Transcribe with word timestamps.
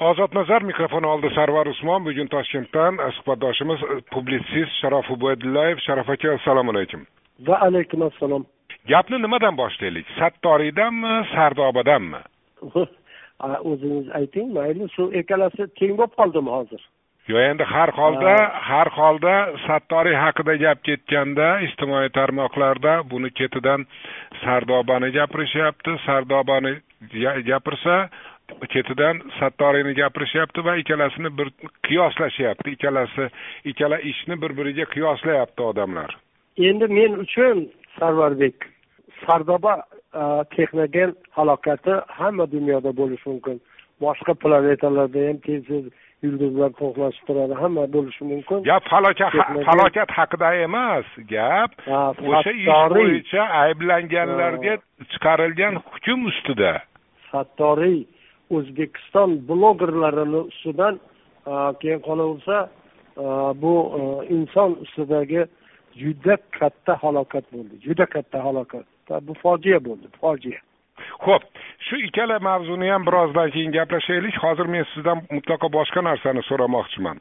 ozodnazar 0.00 0.62
mikrofon 0.62 1.04
oldi 1.04 1.30
sarvar 1.34 1.66
usmon 1.66 2.04
bugun 2.04 2.28
toshkentdan 2.34 3.00
suhbatdoshimiz 3.16 3.80
publitsist 4.12 4.72
sharof 4.80 5.10
ubaydullayev. 5.10 5.78
Sharof 5.86 6.08
aka 6.10 6.32
assalomu 6.34 6.72
alaykum. 6.74 7.04
Va 7.48 7.58
alaykum 7.66 8.02
assalom. 8.08 8.46
Gapni 8.88 9.18
nimadan 9.22 9.56
boshlaylik? 9.56 10.06
Sattoriydanmi 10.18 11.12
sardobadanmi? 11.34 12.22
O'zingiz 13.70 14.08
ayting 14.20 14.48
mayli. 14.56 14.88
Shu 14.96 15.10
ikkalasi 15.20 15.68
teng 15.80 15.94
bo'lib 16.00 16.16
qoldimi 16.20 16.50
hozir? 16.56 16.82
Yo'q 17.28 17.42
endi 17.50 17.64
har 17.74 17.90
holda 18.00 18.34
har 18.70 18.88
holda 18.98 19.34
sattoriy 19.66 20.16
haqida 20.24 20.54
gap 20.64 20.78
ketganda 20.88 21.48
ijtimoiy 21.66 22.08
tarmoqlarda 22.18 22.94
buni 23.10 23.30
ketidan 23.40 23.86
sardobani 24.44 25.10
gapirishyapti. 25.18 25.96
Sardobani 26.06 26.72
gapirsa 27.50 27.96
ketidan 28.74 29.22
sattoriyni 29.38 29.94
gapirishyapti 29.94 30.64
va 30.64 30.76
ikkalasini 30.82 31.30
bir 31.38 31.48
qiyoslashyapti. 31.88 32.70
Ikkalasi 32.76 33.28
ikkala 33.64 33.98
ishni 34.12 34.40
bir 34.42 34.56
biriga 34.58 34.84
qiyoslayapti 34.94 35.62
odamlar. 35.62 36.16
Endi 36.58 36.86
men 36.88 37.18
uchun 37.24 37.68
sarvarbek 37.98 38.54
sardoba 39.26 39.74
e, 40.14 40.22
texnogen 40.56 41.14
halokati 41.30 41.94
hamma 42.06 42.50
dunyoda 42.52 42.96
bo'lishi 43.00 43.28
mumkin. 43.28 43.60
Boshqa 44.00 44.34
planetalarda 44.34 45.26
ham 45.28 45.38
tez 45.46 45.64
yulduzlar 46.22 46.70
to'qnashib 46.80 47.24
turadi 47.28 47.54
hamma 47.62 47.84
bo'lishi 47.94 48.24
mumkin. 48.30 48.62
Gap 48.70 48.84
falokat 48.92 49.32
falokat 49.68 50.10
haqida 50.18 50.52
emas 50.66 51.06
gap 51.34 51.70
o'sha 52.30 52.52
ish 52.62 52.70
bo'yicha 52.94 53.42
ayblanganlarga 53.64 54.78
chiqarilgan 55.12 55.82
hukm 55.90 56.26
ustida. 56.30 56.72
Sattoriy 57.30 58.00
o'zbekiston 58.56 59.30
blogerlarini 59.48 60.40
ustidan 60.50 61.00
keyin 61.80 62.00
qolaversa 62.08 62.68
bu 63.62 63.74
inson 64.36 64.76
ustidagi 64.84 65.46
juda 65.96 66.36
katta 66.58 66.96
halokat 67.02 67.44
bo'ldi 67.52 67.80
juda 67.86 68.06
katta 68.06 68.44
halokat. 68.44 68.86
Bu 69.22 69.34
fojia 69.42 69.78
bo'ldi 69.84 70.06
fojia. 70.20 70.60
Ho'p 71.26 71.42
shu 71.86 71.96
ikkala 72.06 72.38
mavzuni 72.38 72.90
ham 72.90 73.06
birozdan 73.06 73.50
keyin 73.50 73.72
gaplashaylik. 73.72 74.36
Hozir 74.44 74.66
men 74.74 74.84
sizdan 74.94 75.22
mutlaqo 75.36 75.72
boshqa 75.78 76.04
narsani 76.04 76.42
so'ramoqchiman. 76.50 77.18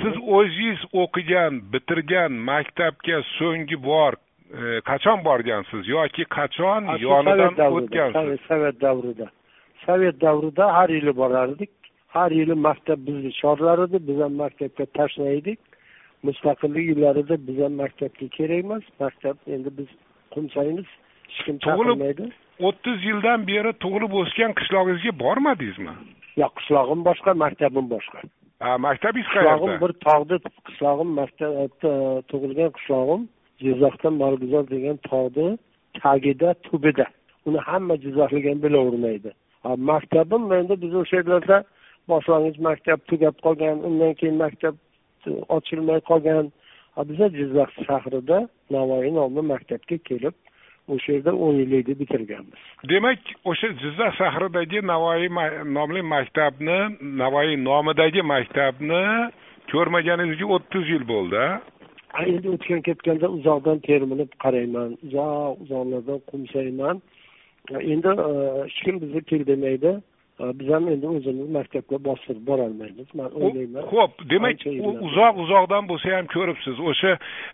Siz 0.00 0.14
o'zingiz 0.36 0.80
o'qigan 1.02 1.60
bitirgan 1.72 2.32
maktabga 2.50 3.22
so'nggi 3.38 3.78
bor 3.90 4.12
e, 4.60 4.80
qachon 4.90 5.24
borgansiz 5.28 5.88
yoki 5.94 6.24
qachon 6.38 6.92
yonidan 7.06 7.54
o'tgansiz? 7.78 8.40
Sovet 8.48 8.80
davrida 8.86 9.28
sovet 9.88 10.20
davrida 10.20 10.64
har 10.76 10.88
yili 10.88 11.16
borardik. 11.16 11.70
Har 12.08 12.30
yili 12.30 12.54
maktab 12.66 12.98
bizni 13.06 13.30
chorlar 13.40 13.78
edi 13.86 13.98
biz 14.08 14.18
ham 14.24 14.34
maktabga 14.42 14.84
tashlaydik. 14.98 15.60
Mustaqillik 16.26 16.86
yillarida 16.90 17.36
biz 17.48 17.58
ham 17.64 17.74
maktabga 17.82 18.26
kerak 18.36 18.64
emas 18.64 18.84
maktab 19.02 19.36
endi 19.54 19.70
biz 19.78 19.88
qo'msaymiz 20.34 20.88
hech 21.28 21.40
kim 21.46 21.56
chaqirmaydi. 21.64 22.24
o'ttiz 22.68 22.98
yildan 23.08 23.40
beri 23.50 23.72
tug'ilib 23.82 24.12
o'sgan 24.20 24.52
qishlog'ingizga 24.58 25.12
bormadingizmi? 25.24 25.94
Yo'q 26.42 26.52
qishlog'im 26.58 27.00
boshqa 27.08 27.30
maktabim 27.44 27.86
boshqa. 27.94 28.18
Ha 28.64 28.70
maktabingiz 28.86 29.28
qayerda. 29.34 29.50
Qishlog'im 29.50 29.74
bir 29.84 29.92
tog'da 30.06 30.36
qishlog'im 30.68 31.10
maktab 31.20 31.52
tug'ilgan 32.30 32.70
qishlog'im 32.78 33.22
jizzaxda 33.64 34.08
marguzor 34.22 34.64
degan 34.74 34.96
tog'ni 35.10 35.48
tagida 36.02 36.50
tubida. 36.66 37.06
Uni 37.48 37.60
hamma 37.68 37.94
jizzaxlik 38.04 38.44
ham 38.50 38.58
bilavermaydi 38.64 39.30
maktabim 39.76 40.52
endi 40.52 40.74
biz 40.82 40.94
o'sha 40.94 41.16
yerlarda 41.16 41.64
boshlang'ich 42.08 42.58
maktab 42.68 42.98
tugab 43.10 43.36
qolgan 43.46 43.76
undan 43.88 44.12
keyin 44.20 44.36
maktab 44.44 44.74
ochilmay 45.56 46.00
qolgan. 46.10 46.52
Biza 47.08 47.26
jizzax 47.38 47.70
shahrida 47.86 48.38
navoiy 48.76 49.10
nomli 49.18 49.42
maktabga 49.52 49.96
kelib 50.08 50.34
o'sha 50.94 51.12
yerda 51.12 51.32
o'n 51.44 51.54
yillikni 51.62 51.94
bitirganmiz. 52.02 52.60
Demak 52.90 53.20
o'sha 53.50 53.68
jizzax 53.82 54.12
shahridagi 54.20 54.78
navoiy 54.92 55.28
nomli 55.76 56.02
maktabni 56.14 56.78
navoiy 57.22 57.56
nomidagi 57.68 58.22
maktabni 58.34 59.04
ko'rmaganingizga 59.72 60.46
o'ttiz 60.56 60.84
yil 60.94 61.04
bo'ldi 61.12 61.44
endi 62.26 62.48
o'tgan 62.54 62.80
ketganda 62.88 63.26
uzoqdan 63.36 63.78
termilib 63.88 64.30
qarayman. 64.42 64.90
Uzoq 65.06 65.62
uzoqlardan 65.64 66.20
qo'msayman 66.30 66.96
endi 67.70 68.08
e, 68.08 68.28
hech 68.64 68.80
kim 68.84 69.00
bizni 69.00 69.22
kel 69.22 69.46
demaydi. 69.46 70.00
E, 70.40 70.44
biz 70.58 70.68
ham 70.68 70.88
endi 70.88 71.06
o'zimiz 71.06 71.48
maktabga 71.58 71.96
bostirib 72.08 72.46
borolmaymiz 72.50 73.14
man 73.14 73.30
o'ylayman. 73.40 73.82
ho'p 73.92 74.12
demak 74.30 74.66
uzoq 75.08 75.34
uzoqdan 75.44 75.88
bo'lsa 75.90 76.16
ham 76.16 76.26
ko'ribsiz. 76.34 76.76
O'sha 76.90 77.12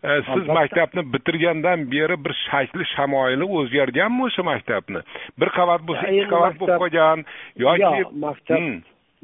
e, 0.08 0.10
siz 0.32 0.44
maktabni 0.58 1.02
bitirgandan 1.14 1.78
beri 1.94 2.16
bir 2.24 2.34
shakli 2.48 2.84
shamoyili 2.94 3.46
o'zgarganmi 3.58 4.20
o'sha 4.28 4.42
maktabni? 4.52 5.00
Bir 5.40 5.48
qavat 5.58 5.80
bo'lsa 5.88 6.06
ikki 6.16 6.28
qavat 6.34 6.60
bo'lib 6.60 6.78
qolgan 6.82 7.24
yoki 7.64 8.02
maktab 8.26 8.60
hmm. 8.60 8.76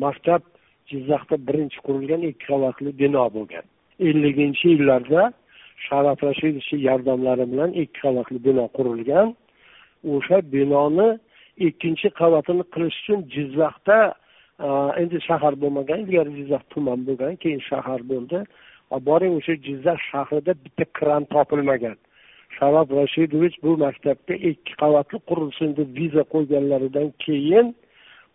maktab 0.05 0.43
jizzaxda 0.91 1.37
birinchi 1.49 1.79
qurilgan 1.87 2.23
ikki 2.31 2.47
qavatli 2.53 2.91
bino 3.03 3.25
bo'lgan. 3.37 3.65
Elliginchi 4.09 4.67
yillarda 4.75 5.23
sharaf 5.87 6.19
rashidovich 6.29 6.73
yordamlari 6.89 7.45
bilan 7.53 7.71
ikki 7.83 7.99
qavatli 8.07 8.39
bino 8.49 8.65
qurilgan 8.77 9.29
o'sha 10.15 10.39
binoni 10.53 11.09
ikkinchi 11.69 12.09
qavatini 12.21 12.65
qilish 12.75 12.99
uchun 13.03 13.21
jizzaxda 13.35 13.99
e, 14.67 14.69
endi 15.03 15.19
shahar 15.29 15.55
bo'lmagan 15.63 15.99
ilgari 16.05 16.31
jizzax 16.39 16.63
tuman 16.73 16.99
bo'lgan 17.09 17.35
keyin 17.43 17.63
shahar 17.71 18.01
bo'ldi. 18.13 18.39
Boring 19.09 19.35
o'sha 19.41 19.55
jizzax 19.67 20.01
shahrida 20.13 20.53
bitta 20.65 20.85
kran 20.99 21.23
topilmagan. 21.35 21.97
Sharof 22.57 22.89
rashidovich 23.01 23.57
bu 23.65 23.71
maktabga 23.85 24.35
ikki 24.51 24.73
qavatli 24.83 25.19
qurilsin 25.29 25.71
deb 25.79 25.89
viza 25.99 26.25
qo'yganlaridan 26.33 27.09
keyin 27.25 27.67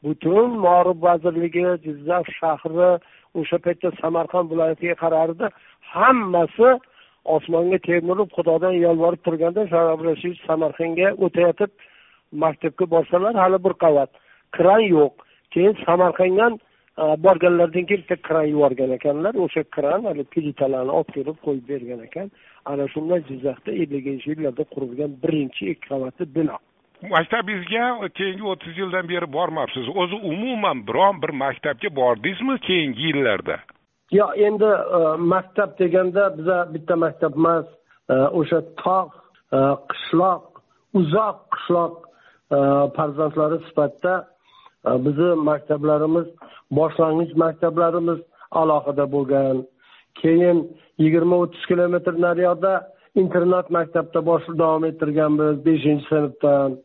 butun 0.04 0.50
morib 0.66 1.00
vazirligi 1.08 1.66
jizzax 1.86 2.26
shahri 2.40 2.90
o'sha 3.40 3.58
paytda 3.66 3.90
samarqand 4.02 4.48
viloyatiga 4.54 4.96
qarardi. 5.04 5.46
Hammasi 5.94 6.70
osmonga 7.26 7.78
termilib 7.88 8.30
xudodan 8.38 8.76
yolvorib 8.86 9.22
turganda 9.28 9.68
sharof 9.74 10.04
rashidov 10.08 10.46
samarqandga 10.48 11.12
o'tayotib 11.28 11.72
maktabga 12.44 12.86
borsalar 12.96 13.36
hali 13.36 13.64
bir 13.66 13.74
qavat. 13.84 14.12
Kran 14.52 14.84
yo'q. 14.96 15.14
Keyin 15.54 15.76
samarqanddan 15.86 16.54
e, 17.02 17.04
borganlaridan 17.26 17.86
keyin 17.90 18.04
bitta 18.04 18.16
kran 18.28 18.48
yuborgan 18.54 18.92
ekanlar. 18.98 19.34
O'sha 19.46 19.64
kran 19.76 20.06
hali 20.10 20.24
plitalarni 20.24 20.92
olib 21.00 21.12
kelib 21.18 21.38
qo'yib 21.46 21.66
bergan 21.74 22.06
ekan. 22.08 22.32
Ana 22.72 22.88
shundan 22.94 23.22
jizzaxda 23.30 23.72
elliginchi 23.82 24.30
yillarda 24.32 24.64
qurilgan 24.74 25.12
birinchi 25.24 25.72
ikki 25.74 25.88
qavatli 25.92 26.26
bino. 26.38 26.58
Maktabingizga 27.16 28.10
keyingi 28.18 28.46
o'ttiz 28.52 28.78
yildan 28.82 29.10
beri 29.14 29.28
bormabsiz. 29.38 29.86
O'zi 30.02 30.18
umuman 30.32 30.88
biron 30.88 31.22
bir 31.24 31.32
maktabga 31.44 31.96
bordingizmi 32.02 32.60
keyingi 32.68 33.02
yillarda? 33.10 33.58
Yo 34.12 34.26
endi 34.36 34.66
e, 34.66 35.18
maktab 35.18 35.78
deganda 35.80 36.38
biza 36.38 36.58
bitta 36.74 36.96
maktab 36.96 37.34
emas 37.36 37.66
e, 38.10 38.14
o'sha 38.40 38.62
tog' 38.84 39.14
e, 39.58 39.60
qishloq 39.92 40.44
uzoq 41.00 41.38
qishloq 41.56 41.94
farzandlari 42.96 43.58
sifatida 43.68 44.14
bizni 45.06 45.30
maktablarimiz 45.50 46.28
boshlang'ich 46.78 47.34
maktablarimiz 47.44 48.20
alohida 48.52 49.06
bo'lgan. 49.16 49.58
Keyin 50.22 50.58
yigirma 51.04 51.36
o'ttiz 51.44 51.64
kilometr 51.72 52.14
nariyoqda 52.26 52.74
internat 53.22 53.68
maktabda 53.78 54.26
bosh 54.30 54.46
davom 54.62 54.84
ettirganmiz 54.90 55.66
beshinchi 55.66 56.06
sinfdan. 56.10 56.78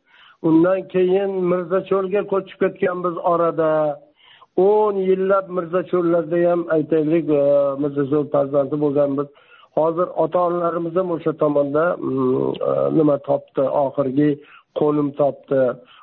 Undan 0.48 0.80
keyin 0.94 1.30
mirzacho'lga 1.50 2.22
ko'chib 2.32 2.58
ketganmiz 2.62 3.16
orada. 3.32 3.70
O'n 4.56 4.96
yillab 5.10 5.46
mirzacho'llarda 5.56 6.38
ham 6.50 6.60
aytaylik 6.76 7.26
mirzacho'l 7.82 8.26
farzandi 8.34 8.76
bo'lganmiz. 8.84 9.28
Hozir 9.78 10.08
ota 10.22 10.38
onalarimiz 10.46 10.94
ham 10.96 11.10
o'sha 11.16 11.32
tomonda 11.42 11.84
mm, 11.96 12.52
nima 12.98 13.16
topdi 13.28 13.62
oxirgi 13.84 14.30
qo'nim 14.78 15.08
topdi. 15.20 15.60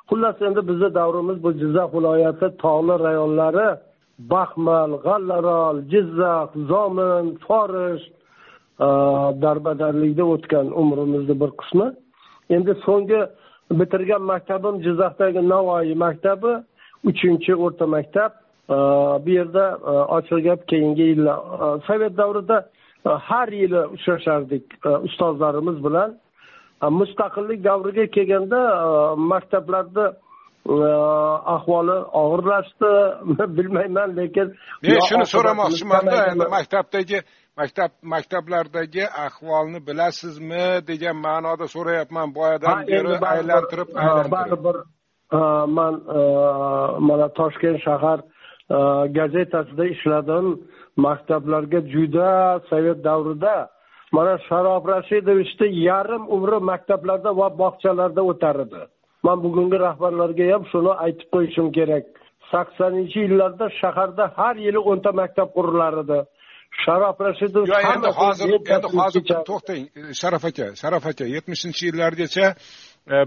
Xullas 0.08 0.38
endi 0.46 0.60
bizni 0.70 0.88
davrimiz 0.98 1.38
bu 1.44 1.50
jizzax 1.60 1.88
viloyati 1.96 2.46
tog'li 2.64 2.94
rayonlari 3.06 3.68
baxmal 4.32 4.92
g'allarol 5.06 5.76
jizzax 5.92 6.48
zomin 6.70 7.26
forish 7.46 8.04
uh, 8.86 9.28
darbadarlikda 9.44 10.24
o'tgan 10.34 10.66
umrimizni 10.82 11.34
bir 11.42 11.50
qismi. 11.60 11.88
Endi 12.56 12.72
so'nggi 12.86 13.20
bitirgan 13.80 14.22
maktabim 14.32 14.76
jizzaxdagi 14.86 15.40
navoiy 15.52 15.94
maktabi. 16.04 16.52
Uchinchi 17.04 17.54
o'rta 17.54 17.86
maktab 17.86 18.32
bu 19.24 19.30
yerda 19.30 19.78
e, 19.86 19.90
ochilgan 19.90 20.58
keyingi 20.70 21.02
yillar 21.02 21.38
e, 21.38 21.80
sovet 21.86 22.16
davrida 22.16 22.68
e, 23.06 23.08
har 23.08 23.48
yili 23.48 23.80
uchrashardik 23.86 24.64
ustozlarimiz 25.02 25.84
bilan. 25.84 26.18
Mustaqillik 26.82 27.64
davriga 27.64 28.06
kelganda 28.06 28.60
maktablarda 29.16 30.16
ahvoli 31.54 31.96
og'irlashdi. 32.20 32.92
Bilmayman 33.56 34.16
lekin 34.16 34.46
men 34.82 35.00
shuni 35.08 35.26
so'ramoqchimanda 35.34 36.16
endi 36.30 36.46
maktabdagi 36.56 37.18
maktab 37.60 37.90
maktablardagi 38.14 39.04
ahvolni 39.26 39.80
bilasizmi 39.88 40.66
degan 40.90 41.16
ma'noda 41.26 41.66
so'rayapman. 41.74 42.34
Boyadan 42.38 42.86
beri 42.86 43.18
aylantirib 43.34 43.88
aylantirib. 43.96 44.32
baribir 44.36 44.76
man 45.32 45.94
mana 47.08 47.28
toshkent 47.38 47.78
shahar 47.86 48.18
gazetasida 49.18 49.84
ishladim. 49.94 50.46
Maktablarga 51.06 51.80
juda 51.94 52.60
sovet 52.70 53.04
davrida 53.04 53.68
mana 54.12 54.38
sharof 54.48 54.82
rashidovichni 54.94 55.68
yarim 55.88 56.24
umri 56.36 56.58
maktablarda 56.70 57.30
va 57.40 57.48
bog'chalarda 57.62 58.22
o'tar 58.30 58.56
edi 58.64 58.82
man 59.26 59.36
bugungi 59.44 59.78
rahbarlarga 59.86 60.44
ham 60.52 60.64
shuni 60.72 60.92
aytib 61.04 61.28
qo'yishim 61.34 61.68
kerak. 61.76 62.04
Saksoninchi 62.52 63.18
yillarda 63.26 63.66
shaharda 63.80 64.24
har 64.38 64.54
yili 64.66 64.80
o'nta 64.90 65.10
maktab 65.20 65.48
qurilar 65.56 65.94
edi 66.02 66.18
sharof 66.84 67.16
rashidov 67.26 67.64
endi 67.94 68.10
hozir 68.20 68.50
endi 68.74 68.88
hozir 68.98 69.22
to'xtang 69.50 69.82
sharof 70.20 70.44
aka 70.50 70.66
sharof 70.82 71.04
aka 71.10 71.24
yetmishinchi 71.34 71.82
yillargacha 71.88 72.46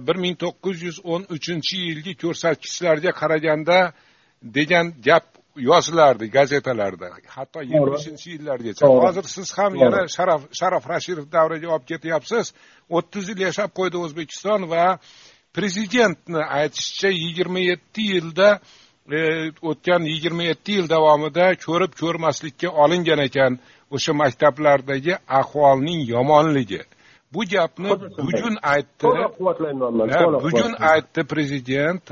bir 0.08 0.16
ming 0.24 0.36
to'qqiz 0.44 0.78
yuz 0.88 0.98
o'n 1.14 1.24
uchinchi 1.36 1.78
yilgi 1.88 2.14
ko'rsatkichlarga 2.24 3.12
qaraganda 3.22 3.78
degan 4.58 4.94
gap 5.08 5.26
yozilardi 5.70 6.26
gazetalarda. 6.38 7.08
Hatto 7.38 7.60
yetmishinchi 7.74 8.28
yillargacha. 8.36 8.88
Hozir 9.06 9.26
siz 9.36 9.58
ham 9.58 9.76
yana 9.84 10.02
sharof 10.16 10.42
sharof 10.60 10.84
rashidov 10.94 11.26
davriga 11.36 11.68
olib 11.76 11.86
ketyapsiz. 11.92 12.46
o'ttiz 12.98 13.30
yil 13.32 13.42
yashab 13.48 13.72
qo'ydi 13.80 13.98
o'zbekiston 14.06 14.68
va 14.74 14.86
prezidentni 15.58 16.42
aytishicha 16.60 17.10
yigirma 17.24 17.62
yetti 17.72 18.08
yilda 18.14 18.50
e, 19.18 19.20
o'tgan 19.70 20.08
yigirma 20.14 20.44
yetti 20.52 20.78
yil 20.78 20.88
davomida 20.96 21.46
ko'rib 21.66 21.94
ko'rmaslikka 22.02 22.70
olingan 22.84 23.22
ekan 23.28 23.60
o'sha 23.96 24.14
maktablardagi 24.24 25.14
ahvolning 25.40 26.02
yomonligi 26.14 26.82
bu 27.34 27.46
gapni 27.46 27.90
bugun 28.18 28.58
aytdi. 28.64 29.04
bugun 30.46 30.74
aytdi 30.80 31.24
prezident 31.24 32.12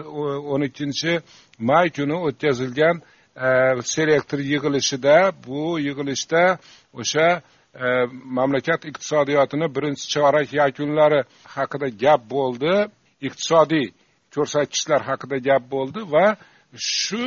o'n 0.53 0.61
ikkinchi 0.61 1.21
may 1.59 1.89
kuni 1.89 2.15
o'tkazilgan 2.27 3.01
e, 3.47 3.49
selektor 3.93 4.39
yig'ilishida 4.51 5.15
bu 5.47 5.79
yig'ilishda 5.87 6.43
o'sha 6.99 7.27
e, 7.83 7.85
mamlakat 8.37 8.81
iqtisodiyotini 8.89 9.67
birinchi 9.75 10.05
chorak 10.13 10.53
yakunlari 10.61 11.21
haqida 11.55 11.87
gap 12.03 12.21
bo'ldi. 12.35 12.73
Iqtisodiy 13.27 13.87
ko'rsatkichlar 14.33 15.01
haqida 15.09 15.37
gap 15.47 15.63
bo'ldi 15.73 15.99
va 16.13 16.25
shu 16.99 17.25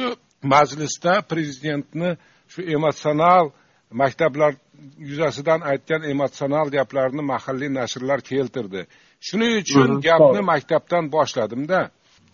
majlisda 0.52 1.12
prezidentni 1.30 2.10
shu 2.52 2.60
emotsional 2.76 3.46
maktablar 3.92 4.52
yuzasidan 4.98 5.60
aytgan 5.60 6.02
emotsional 6.12 6.68
gaplarni 6.76 7.22
mahalliy 7.32 7.70
nashrlar 7.80 8.20
keltirdi. 8.30 8.80
Shuning 9.26 9.52
uchun 9.62 10.00
gapni 10.06 10.40
maktabdan 10.52 11.04
boshladim-da. 11.16 11.80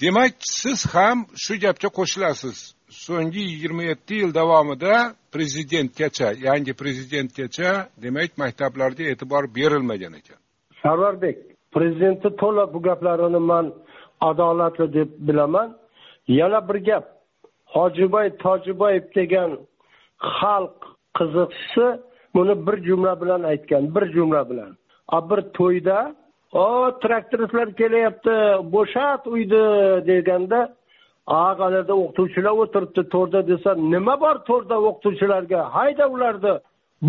demak 0.00 0.32
siz 0.40 0.94
ham 0.94 1.18
shu 1.44 1.54
gapga 1.64 1.88
qo'shilasiz. 1.98 2.56
So'nggi 3.04 3.42
yigirma 3.52 3.82
yetti 3.90 4.14
yil 4.20 4.30
davomida 4.40 4.94
prezidentgacha 5.34 6.28
yangi 6.46 6.72
prezidentgacha 6.82 7.70
demak 8.04 8.30
maktablarga 8.42 9.04
e'tibor 9.12 9.44
berilmagan 9.56 10.12
ekan. 10.20 10.38
Sarvarbek 10.82 11.36
prezidentni 11.76 12.30
to'la 12.42 12.64
bu 12.74 12.78
gaplarini 12.88 13.40
man 13.50 13.66
adolatli 14.30 14.86
deb 14.96 15.10
bilaman. 15.28 15.68
Yana 16.40 16.60
bir 16.68 16.78
gap. 16.88 17.04
Hojiboy 17.74 18.26
tojiboyev 18.44 19.04
degan 19.18 19.50
xalq 20.36 20.78
qiziqchisi 21.18 21.86
buni 22.34 22.54
bir 22.66 22.76
jumla 22.86 23.12
bilan 23.20 23.42
aytgan 23.42 23.94
bir 23.94 24.04
jumla 24.14 24.50
bilan. 24.50 24.70
A 25.16 25.18
bir 25.30 25.40
to'yda 25.58 25.98
o 26.52 26.98
traktoristlar 27.02 27.68
kelyapti 27.80 28.34
bo'shat 28.74 29.26
uyni 29.34 29.64
deganda 30.10 30.60
aqalarda 31.26 31.94
o'qituvchilar 32.02 32.54
o'tiribdi 32.62 33.02
to'rda 33.14 33.40
desa 33.50 33.70
nima 33.74 34.14
bor 34.24 34.36
to'rda 34.48 34.76
o'qituvchilarga? 34.88 35.60
Hayda 35.76 36.04
ularni 36.14 36.54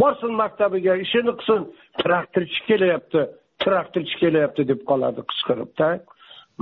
borsin 0.02 0.32
maktabiga 0.42 0.94
ishini 1.06 1.32
qilsin. 1.40 1.62
Traktorchi 2.02 2.60
kelyapti 2.70 3.22
traktorchi 3.64 4.16
kelyapti 4.24 4.62
deb 4.72 4.82
qoladi 4.90 5.22
qichqiribda 5.30 5.88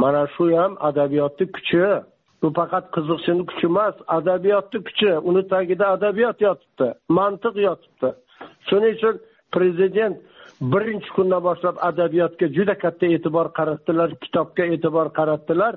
mana 0.01 0.23
shu 0.35 0.44
ham 0.59 0.71
adabiyotni 0.89 1.45
kuchi. 1.55 1.83
Bu 2.41 2.53
faqat 2.59 2.85
qiziqishini 2.95 3.43
kuchi 3.49 3.65
emas 3.71 3.95
adabiyotni 4.17 4.79
kuchi. 4.87 5.11
Uni 5.29 5.47
tagida 5.53 5.85
adabiyot 5.95 6.41
yotibdi 6.47 6.87
mantiq 7.17 7.55
yotibdi. 7.67 8.09
Shuning 8.69 8.93
uchun 8.97 9.15
prezident 9.55 10.15
birinchi 10.61 11.09
kundan 11.17 11.41
boshlab 11.47 11.75
adabiyotga 11.89 12.45
juda 12.57 12.75
katta 12.83 13.05
e'tibor 13.15 13.47
qaratdilar 13.57 14.09
kitobga 14.23 14.63
e'tibor 14.73 15.07
qaratdilar. 15.19 15.73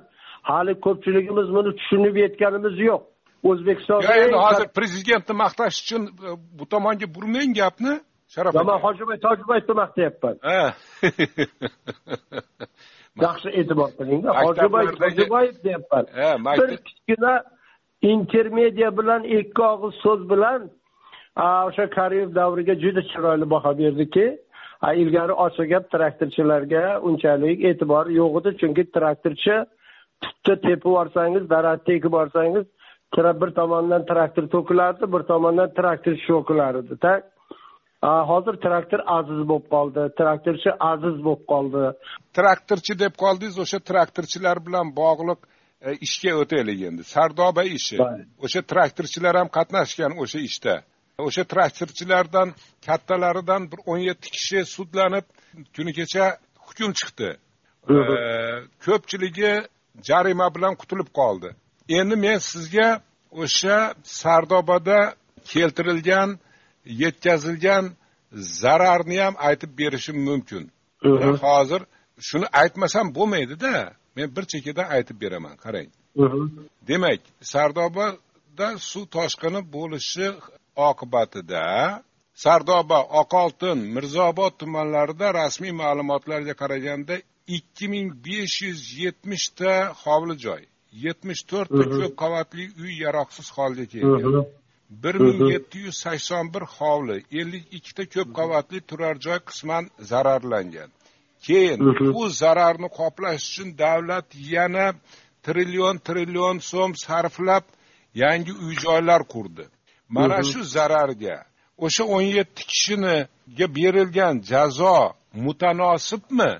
Hali 0.50 0.72
ko'pchiligimiz 0.86 1.48
buni 1.56 1.70
tushunib 1.78 2.14
yetganimiz 2.24 2.76
yo'q. 2.88 3.02
O'zbekistonda 3.50 4.14
endi 4.24 4.36
hozir 4.46 4.68
prezidentni 4.78 5.34
maqtash 5.44 5.76
uchun 5.82 6.02
e, 6.06 6.28
bu 6.58 6.64
tomonga 6.72 7.06
burmang 7.14 7.50
gapni 7.60 7.92
sharaf 8.34 8.54
man 8.54 8.80
hojiboy 8.84 9.16
tojiboyevni 9.26 9.74
maqtayapman 9.82 10.34
yaxshi 13.26 13.48
e'tibor 13.60 13.90
qilingda 13.98 14.30
hojiboy 14.42 14.86
tojiboyev 15.00 15.56
deyapman. 15.64 16.04
Bir 16.60 16.70
kichkina 16.86 17.34
intermedia 18.14 18.90
bilan 18.98 19.22
ikki 19.38 19.62
og'iz 19.72 19.94
so'z 20.04 20.20
bilan 20.32 20.60
o'sha 21.48 21.84
karimov 21.96 22.30
davriga 22.40 22.74
juda 22.84 23.02
chiroyli 23.10 23.46
baho 23.54 23.72
berdiki 23.82 24.26
ilgari 25.02 25.34
ochiq 25.46 25.66
gap 25.72 25.84
traktorchilarga 25.94 26.84
unchalik 27.08 27.58
e'tibor 27.70 28.06
yo'q 28.20 28.32
edi. 28.40 28.50
Chunki 28.60 28.82
traktorchi 28.96 29.56
tutni 30.22 30.54
tepib 30.66 30.86
yuborsangiz 30.90 31.44
daraxtni 31.54 31.92
ekib 31.94 32.08
yuborsangiz 32.10 32.64
bir 33.42 33.50
tomondan 33.60 34.02
traktor 34.10 34.44
to'kilardi 34.54 35.12
bir 35.14 35.22
tomondan 35.32 35.68
traktorchi 35.78 36.26
to'kilar 36.32 36.74
edi 36.82 36.96
hozir 38.02 38.56
traktor 38.64 39.00
aziz 39.06 39.48
bo'lib 39.48 39.66
qoldi. 39.74 40.02
Traktorchi 40.18 40.70
aziz 40.92 41.16
bo'lib 41.26 41.44
qoldi. 41.52 41.84
Traktorchi 42.36 42.98
deb 42.98 43.14
qoldingiz 43.22 43.58
o'sha 43.64 43.78
traktorchilar 43.90 44.66
bilan 44.66 44.96
bog'liq 44.96 45.40
e, 45.86 45.94
ishga 46.06 46.32
o'taylik 46.42 46.80
endi. 46.88 47.02
Sardoba 47.04 47.64
ishi. 47.64 47.98
O'sha 48.44 48.62
traktorchilar 48.72 49.34
ham 49.40 49.48
qatnashgan 49.56 50.12
o'sha 50.22 50.40
ishda. 50.48 50.74
O'sha 51.18 51.44
traktorchilardan 51.52 52.48
kattalaridan 52.86 53.62
bir 53.70 53.78
o'n 53.90 54.00
yetti 54.08 54.28
kishi 54.36 54.64
sudlanib 54.76 55.26
kuni 55.76 55.92
kecha 55.98 56.24
hukm 56.66 56.90
chiqdi. 56.98 57.30
Ko'pchiligi 58.84 59.52
jarima 60.08 60.48
bilan 60.54 60.74
qutulib 60.80 61.08
qoldi. 61.20 61.48
Endi 61.98 62.16
men 62.24 62.38
sizga 62.52 62.88
o'sha 63.42 63.78
sardobada 64.02 65.00
keltirilgan 65.52 66.38
yetkazilgan 66.84 67.90
zararni 68.32 69.18
ham 69.24 69.34
aytib 69.48 69.70
berishim 69.78 70.18
mumkin. 70.28 70.62
Hozir 71.46 71.82
shuni 72.28 72.46
aytmasam 72.62 73.06
bo'lmaydida 73.16 73.74
men 74.16 74.28
bir 74.36 74.44
chekkadan 74.52 74.86
aytib 74.96 75.16
beraman 75.22 75.56
qarang. 75.64 75.90
Demak 76.88 77.20
sardobada 77.52 78.68
suv 78.90 79.04
toshqini 79.16 79.60
bo'lishi 79.76 80.26
oqibatida 80.88 81.64
sardoba 82.44 82.98
oqoltin 83.20 83.78
mirzobod 83.94 84.52
tumanlarida 84.60 85.26
rasmiy 85.40 85.72
ma'lumotlarga 85.82 86.54
qaraganda 86.62 87.14
ikki 87.56 87.86
ming 87.92 88.08
besh 88.26 88.56
yuz 88.66 88.80
yetmishta 89.02 89.72
hovli 90.02 90.34
joy 90.44 90.62
yetmish 91.04 91.42
to'rtta 91.50 91.84
ko'p 91.96 92.14
qavatli 92.22 92.64
uy 92.82 92.92
yaroqsiz 93.04 93.46
holga 93.56 93.84
kelgan 93.92 94.24
bir 94.90 95.14
ming 95.14 95.52
yetti 95.52 95.78
yuz 95.78 95.96
sakson 95.96 96.54
bir 96.54 96.60
hovli 96.76 97.16
ellik 97.40 97.64
ikkita 97.76 98.04
ko'p 98.14 98.28
qavatli 98.38 98.80
turar 98.80 99.16
joy 99.26 99.38
qisman 99.48 99.84
zararlangan. 100.10 100.90
Keyin 101.46 101.80
bu 102.14 102.28
zararni 102.28 102.88
qoplash 102.98 103.44
uchun 103.50 103.68
davlat 103.78 104.28
yana 104.54 104.86
trillion 105.46 105.96
trillion 106.06 106.58
so'm 106.70 106.92
sarflab 107.06 107.64
yangi 108.22 108.52
uy 108.64 108.74
joylar 108.84 109.22
qurdi. 109.34 109.64
Mana 110.08 110.42
shu 110.50 110.60
zararga 110.76 111.36
o'sha 111.84 112.04
o'n 112.14 112.26
yetti 112.38 112.62
kishiniga 112.70 113.66
berilgan 113.76 114.34
jazo 114.50 114.98
mutanosibmi? 115.44 116.52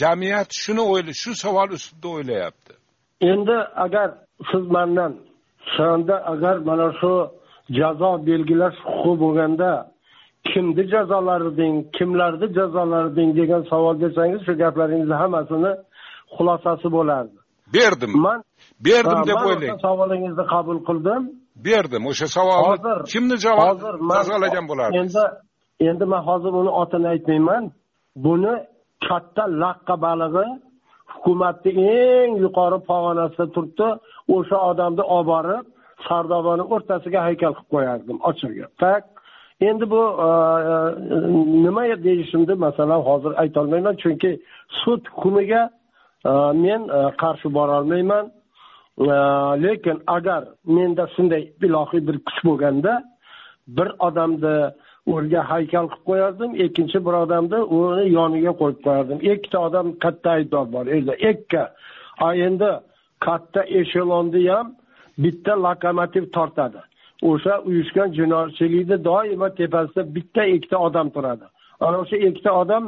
Jamiyat 0.00 0.50
shuni 0.62 0.82
o'yla 0.92 1.12
shu 1.22 1.30
savol 1.42 1.70
ustida 1.78 2.08
o'ylayapti. 2.16 2.72
Endi 3.30 3.56
agar 3.84 4.08
siz 4.50 4.64
mandan 4.74 5.12
shunda 5.74 6.16
agar 6.32 6.56
mana 6.68 6.88
shu 7.00 7.12
jazo 7.78 8.10
belgilash 8.28 8.78
huquqi 8.84 9.14
bo'lganda 9.22 9.70
kimni 10.50 10.84
jazolarding 10.94 11.74
kimlarni 11.96 12.46
jazolarding 12.58 13.30
degan 13.40 13.62
savol 13.70 13.94
bersangiz 14.02 14.40
shu 14.46 14.52
gaplaringizni 14.62 15.16
hammasini 15.22 15.72
xulosasi 16.34 16.88
bo'lardi. 16.96 17.36
Berdim. 17.74 18.12
Man 18.26 18.38
berdim 18.88 19.20
deb 19.30 19.40
o'ylang. 19.46 19.78
savolingizni 19.86 20.44
qabul 20.54 20.78
qildim. 20.88 21.22
Berdim. 21.68 22.02
O'sha 22.10 22.26
savolni 22.36 22.66
hozir 22.70 22.96
kimni 23.12 23.36
javob 23.46 23.76
jazolagan 24.16 24.64
bo'lardingiz? 24.70 25.16
Endi 25.16 25.24
endi 25.90 26.04
man 26.12 26.22
hozir 26.28 26.52
uni 26.60 26.72
otini 26.82 27.06
aytmayman. 27.14 27.64
Buni 28.24 28.54
katta 29.08 29.44
laqqa 29.62 29.94
balig'i 30.06 30.46
hukumatni 31.12 31.70
eng 32.00 32.30
yuqori 32.44 32.78
pog'onasida 32.90 33.46
turibdi. 33.54 33.88
O'sha 34.36 34.58
odamni 34.70 35.04
olib 35.16 35.28
borib 35.32 35.64
sardobani 36.06 36.64
o'rtasiga 36.74 37.20
haykal 37.28 37.52
qilib 37.58 37.70
qo'yardim 37.74 38.18
ochig'i. 38.30 38.64
Так 38.82 39.04
endi 39.60 39.90
bu 39.90 40.02
e, 40.26 40.28
e, 40.28 40.76
nima 41.64 41.82
deyishimni 42.04 42.54
masalan 42.66 43.00
hozir 43.08 43.32
aytolmayman 43.42 43.96
chunki 44.02 44.30
sud 44.80 45.02
hukmiga 45.14 45.62
e, 46.30 46.32
men 46.64 46.80
qarshi 47.22 47.48
borolmayman 47.58 48.24
lekin 49.64 49.98
agar 50.06 50.42
menda 50.64 51.04
shunday 51.14 51.42
ilohiy 51.66 52.00
bir 52.08 52.16
kuch 52.26 52.40
bo'lganda 52.48 52.92
bir 53.76 53.88
odamni 54.08 54.56
o'rga 55.14 55.42
haykal 55.52 55.86
qilib 55.92 56.04
qo'yardim 56.08 56.50
ikkinchi 56.64 56.98
bir 57.06 57.14
odamni 57.24 57.58
uni 57.78 58.04
yoniga 58.18 58.52
qo'yib 58.60 58.80
qo'yardim. 58.86 59.18
Ikkita 59.32 59.58
odam 59.68 59.86
katta 60.04 60.30
aybdor 60.36 60.66
bor 60.74 60.86
endi 60.96 61.12
ikki 61.30 61.62
a 62.26 62.28
endi 62.46 62.70
katta 63.26 63.60
eshelonni 63.80 64.42
ham 64.48 64.66
bitta 65.24 65.52
lokomotiv 65.66 66.24
tortadi. 66.36 66.80
O'sha 67.30 67.54
uyushgan 67.68 68.08
jinoyatchilikni 68.18 68.96
doimo 69.08 69.48
tepasida 69.58 70.02
bitta 70.16 70.42
ikkita 70.54 70.76
odam 70.86 71.08
turadi. 71.14 71.46
Ana 71.80 71.96
o'sha 72.02 72.16
ikkita 72.28 72.50
odam 72.62 72.84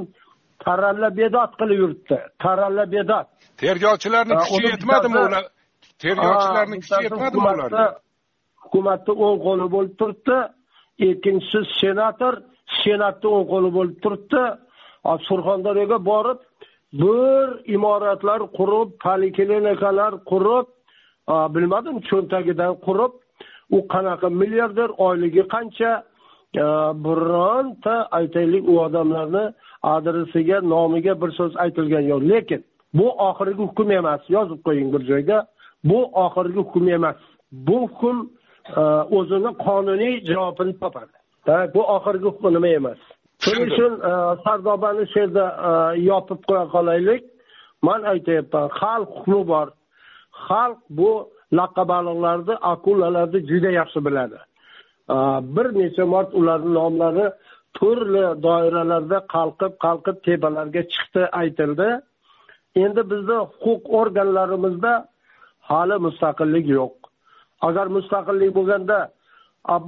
taralla 0.65 1.09
bedod 1.21 1.53
qilib 1.61 1.79
yuribdi. 1.83 2.19
Taralla 2.45 2.85
bedod 2.97 3.27
tergovchilarni 3.63 4.35
kuchi 4.43 4.67
yetmadimi 4.73 5.19
ular? 5.27 5.45
Tergovchilarni 6.03 6.77
kuchi 6.83 7.03
yetmadimi 7.07 7.49
ularga? 7.55 7.87
hukumatni 8.69 9.13
o'ng 9.27 9.39
qo'li 9.47 9.67
bo'lib 9.75 9.95
turibdi. 10.01 10.39
Ikkinchisi 11.09 11.61
senator 11.81 12.35
senatni 12.83 13.29
o'ng 13.37 13.47
qo'li 13.53 13.71
bo'lib 13.77 13.97
turibdi. 14.05 14.43
Surxondaryoga 15.29 15.99
borib 16.11 16.41
bir 17.03 17.47
imoratlar 17.77 18.41
qurib 18.59 18.89
poliklinikalar 19.05 20.13
qurib 20.31 20.67
bilmadim 21.55 21.97
cho'ntagidan 22.09 22.73
qurib 22.87 23.13
u 23.77 23.79
qanaqa 23.93 24.29
milliarder 24.41 24.91
oyligi 25.07 25.43
qancha? 25.55 25.93
Bironta 27.05 27.97
aytaylik 28.19 28.65
u 28.73 28.75
odamlarni 28.87 29.45
adresiga 29.83 30.59
nomiga 30.75 31.15
bir 31.23 31.31
so'z 31.39 31.53
aytilgani 31.65 32.09
yo'q. 32.13 32.23
Lekin 32.33 32.61
bu 32.99 33.07
oxirgi 33.29 33.63
hukm 33.69 33.91
emas. 34.01 34.23
Yozib 34.37 34.61
qo'ying 34.67 34.89
bir 34.95 35.03
joyga. 35.11 35.39
Bu 35.91 35.99
oxirgi 36.25 36.61
hukm 36.65 36.89
emas. 36.99 37.21
Bu 37.67 37.77
hukm 37.83 38.17
o'zini 39.19 39.51
qonuniy 39.67 40.15
javobini 40.31 40.75
topadi. 40.83 41.15
Bu 41.75 41.83
oxirgi 41.97 42.27
hukm 42.31 42.47
nima 42.57 42.69
emas? 42.81 43.01
Shuning 43.45 43.65
uchun 43.71 43.93
sardobani 44.45 45.05
shu 45.13 45.19
yerda 45.23 45.45
yopib 46.11 46.41
qo'ya 46.49 46.65
qolaylik. 46.75 47.23
Man 47.87 48.01
aytyapman 48.13 48.67
xalq 48.81 49.11
hukmi 49.17 49.41
bor 49.53 49.67
xalq 50.47 50.81
bu 50.99 51.11
laqqa 51.59 51.83
baliqlarni 51.93 52.55
akulalarni 52.73 53.41
juda 53.51 53.71
yaxshi 53.81 54.01
biladi. 54.07 54.39
Bir 55.55 55.67
necha 55.81 56.05
marta 56.13 56.37
ularni 56.41 56.71
nomlari 56.79 57.27
turli 57.77 58.25
doiralarda 58.47 59.19
qalqib 59.35 59.73
qalqib 59.85 60.17
tepalarga 60.27 60.83
chiqdi 60.93 61.23
aytildi. 61.41 61.89
Endi 62.85 63.03
bizni 63.13 63.39
huquq 63.63 63.83
organlarimizda 64.01 64.93
hali 65.71 65.97
mustaqillik 66.07 66.67
yo'q. 66.79 66.95
Agar 67.69 67.87
mustaqillik 67.97 68.51
bo'lganda 68.59 68.99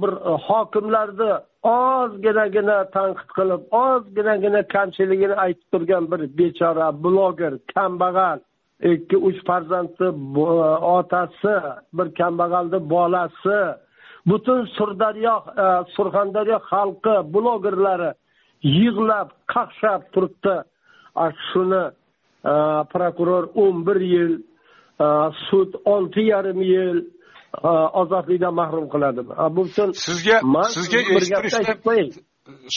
bir 0.01 0.11
e, 0.31 0.33
hokimlarni 0.47 1.31
ozginagina 1.63 2.77
tanqid 2.95 3.29
qilib 3.37 3.61
ozginagina 3.85 4.61
kamchiligini 4.75 5.35
aytib 5.45 5.67
turgan 5.73 6.03
bir 6.11 6.21
bechora 6.39 6.87
bloger 7.03 7.53
kambag'al 7.73 8.39
ikki 8.81 9.17
uch 9.17 9.39
farzandni 9.47 10.09
otasi 10.97 11.55
bir 11.93 12.07
kambag'alni 12.19 12.89
bolasi 12.89 13.59
butun 14.25 14.65
sirdaryo 14.77 15.35
e, 15.63 15.65
surxondaryo 15.95 16.57
xalqi 16.71 17.15
blogerlari 17.33 18.11
yig'lab 18.63 19.29
qaqshab 19.53 20.01
turibdi. 20.13 20.55
Shuni 21.47 21.83
e, 22.51 22.53
prokuror 22.93 23.43
o'n 23.63 23.85
bir 23.87 23.99
yil 24.13 24.33
e, 25.05 25.07
sud 25.49 25.71
olti 25.85 26.21
yarim 26.33 26.61
yil 26.73 26.97
ozodlikdan 28.01 28.53
mahrum 28.53 28.89
qiladimi 28.93 29.33
A, 29.37 29.55
bu 29.55 29.55
butun 29.55 29.91
sizga 29.91 30.37
sizga 30.75 30.99
eshittirishni 30.99 32.23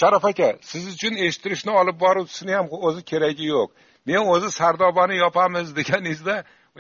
sharof 0.01 0.25
aka 0.25 0.49
siz 0.61 0.83
uchun 0.95 1.15
eshittirishni 1.27 1.73
olib 1.81 1.97
boruvchisini 2.05 2.53
ham 2.59 2.67
o'zi 2.89 3.03
keragi 3.11 3.47
yo'q 3.55 3.71
men 4.07 4.21
o'zi 4.35 4.51
sardobani 4.61 5.17
yopamiz 5.25 5.77
deganingizda 5.77 6.37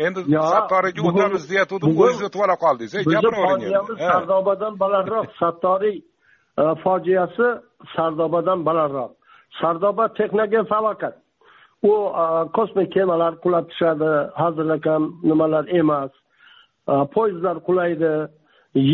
endi 0.07 0.21
sattoriga 0.53 1.03
o'tamiz 1.09 1.45
deyatgandim 1.51 1.99
o'zingiz 2.03 2.23
o'tib 2.29 2.41
ola 2.47 2.57
qoldingiz. 2.65 2.93
Gapiravering 3.15 3.75
endi 3.81 3.95
sardobadan 4.11 4.75
balandroq. 4.83 5.27
Sattoriy 5.41 5.99
e, 6.63 6.65
fojiasi 6.85 7.49
sardobadan 7.97 8.67
balandroq. 8.69 9.13
Sardoba 9.61 10.05
texnogen 10.19 10.65
falokat. 10.73 11.15
U 11.91 11.95
e, 12.23 12.25
kosmik 12.57 12.93
kemalar 12.97 13.33
qulab 13.45 13.65
tushadi 13.71 14.13
hazilakam 14.43 15.03
nimalar 15.29 15.65
emas 15.81 16.13
E, 16.93 16.95
poyezdlar 17.15 17.57
qulaydi 17.69 18.13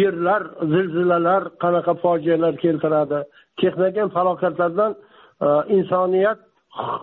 yerlar 0.00 0.42
zilzilalar 0.72 1.42
qanaqa 1.62 1.94
fojialar 2.04 2.54
keltiradi. 2.64 3.18
Texnogen 3.60 4.08
falokatlardan 4.16 4.92
insoniyat 5.76 6.38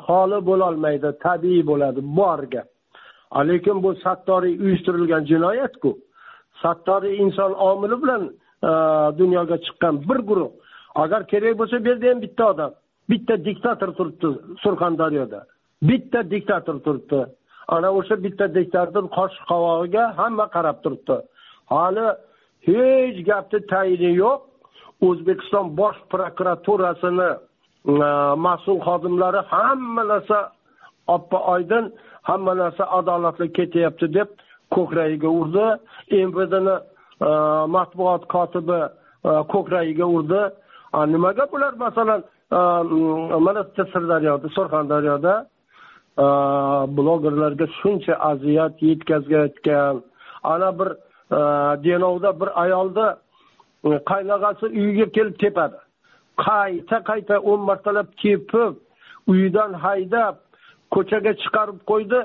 holi 0.07 0.39
bo'lolmaydi 0.49 1.09
tabiiy 1.25 1.63
bo'ladi 1.71 2.01
borga 2.17 2.49
gap. 2.53 2.67
Lekin 3.47 3.83
bu 3.83 3.95
sattoriy 4.03 4.55
uyushtirilgan 4.63 5.25
jinoyatku. 5.25 5.97
Sattoriy 6.61 7.17
inson 7.23 7.51
omili 7.53 8.01
bilan 8.03 8.23
e, 8.69 8.71
dunyoga 9.19 9.57
chiqqan 9.65 10.09
bir 10.09 10.19
guruh. 10.29 10.51
Agar 10.95 11.27
kerak 11.31 11.57
bo'lsa 11.59 11.83
bu 11.83 11.89
yerda 11.89 12.09
ham 12.09 12.21
bitta 12.21 12.43
odam 12.51 12.71
bitta 13.09 13.45
diktator 13.45 13.89
turibdi 13.97 14.27
surxondaryoda. 14.63 15.39
Bitta 15.89 16.19
diktator 16.31 16.77
turibdi. 16.85 17.25
Ana 17.67 17.89
o'sha 17.99 18.15
bitta 18.23 18.45
diktator 18.55 19.05
qosh 19.17 19.37
qovog'iga 19.49 20.03
hamma 20.19 20.45
qarab 20.55 20.77
turibdi. 20.83 21.17
Hali 21.73 22.05
hech 22.67 23.19
gapni 23.29 23.59
tayini 23.71 24.11
yo'q. 24.23 24.39
O'zbekiston 25.07 25.65
bosh 25.79 25.99
prokuraturasini 26.11 27.29
Э, 27.87 28.35
mas'ul 28.35 28.79
xodimlari 28.87 29.41
hamma 29.51 30.03
narsa 30.03 30.51
oppa 31.07 31.37
oydin 31.53 31.85
hamma 32.23 32.53
narsa 32.61 32.83
adolatli 32.97 33.47
ketyapti 33.57 34.13
deb 34.13 34.29
ko'kragiga 34.75 35.29
urdi. 35.39 35.67
Mvdni 36.27 36.75
e, 37.27 37.29
matbuot 37.75 38.27
kotibi 38.33 38.81
e, 39.29 39.31
ko'kragiga 39.53 40.05
urdi. 40.17 40.41
Nimaga 41.13 41.51
bular 41.51 41.73
masalan 41.85 42.23
e, 42.51 42.59
mana 43.45 43.61
bitta 43.67 43.83
sirdaryoda 43.93 44.47
surxondaryoda 44.57 45.35
blogerlarga 46.97 47.67
shuncha 47.79 48.13
aziyat 48.29 48.81
yetkazayotgan. 48.89 50.03
Ana 50.43 50.79
bir 50.79 50.89
denovda 51.85 52.39
bir 52.39 52.49
ayolni 52.63 53.07
qaynog'asi 54.11 54.65
uyiga 54.65 55.05
kelib 55.15 55.35
tepadi. 55.43 55.77
Qayta 56.45 56.97
qayta 57.09 57.35
o'n 57.51 57.61
martalab 57.69 58.09
tepib 58.21 58.73
uyidan 59.31 59.71
haydab 59.85 60.35
ko'chaga 60.93 61.31
chiqarib 61.41 61.79
qo'ydi. 61.91 62.21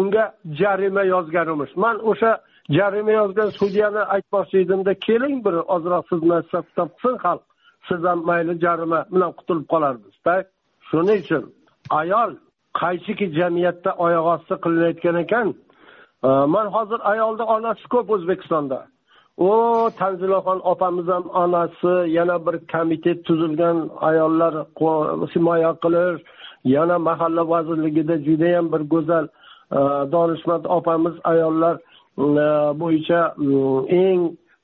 Unga 0.00 0.24
jarima 0.60 1.02
yozganimiz 1.14 1.70
man 1.84 1.96
o'sha 2.10 2.32
jarima 2.78 3.12
yozgan 3.20 3.50
sudyani 3.58 4.02
aytmoqchi 4.14 4.56
edimda 4.64 4.92
keling 5.06 5.36
bir 5.46 5.54
ozroq 5.74 6.04
sizni 6.10 6.28
nasab 6.28 6.66
topsin 6.76 7.14
xalq. 7.24 7.44
Siz 7.88 8.00
ham 8.08 8.20
mayli 8.30 8.54
jarima 8.64 9.00
bilan 9.12 9.32
qutulib 9.38 9.66
qolardizda 9.72 10.34
shuning 10.88 11.20
uchun 11.24 11.44
ayol 12.00 12.30
qaysiki 12.80 13.26
jamiyatda 13.38 13.90
oyoq 14.06 14.26
osti 14.34 14.54
qilinayotgan 14.64 15.16
ekan? 15.24 15.48
Man 16.54 16.66
hozir 16.76 17.00
ayolni 17.12 17.44
onasi 17.56 17.86
ko'p 17.94 18.08
o'zbekistonda. 18.14 18.78
O 19.38 19.90
tanzilaxon 19.98 20.60
opamiz 20.64 21.06
ham 21.08 21.24
onasi 21.42 22.10
yana 22.16 22.46
bir 22.46 22.56
komitet 22.72 23.24
tuzilgan 23.24 23.90
ayollar 24.00 24.54
himoya 25.34 25.72
qilish 25.82 26.22
yana 26.64 26.98
mahalla 26.98 27.48
vazirligida 27.48 28.16
judayam 28.26 28.72
bir 28.72 28.82
go'zal 28.92 29.24
e, 29.78 29.80
donishmand 30.12 30.64
opamiz 30.64 31.14
ayollar 31.24 31.76
e, 32.18 32.46
bo'yicha 32.80 33.20
mm, 33.36 33.80
eng 34.02 34.20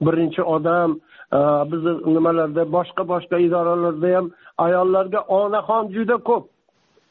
birinchi 0.07 0.43
odam 0.43 0.91
e, 1.38 1.38
bizni 1.71 1.93
nimalarda 2.14 2.62
boshqa 2.76 3.02
boshqa 3.12 3.37
idoralarda 3.47 4.09
ham 4.17 4.26
ayollarga 4.59 5.21
onaxon 5.38 5.85
juda 5.95 6.17
ko'p. 6.29 6.45